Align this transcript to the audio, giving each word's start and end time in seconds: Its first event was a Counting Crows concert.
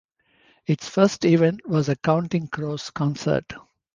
Its 0.65 0.89
first 0.89 1.25
event 1.25 1.61
was 1.69 1.87
a 1.87 1.95
Counting 1.95 2.47
Crows 2.47 2.89
concert. 2.89 3.53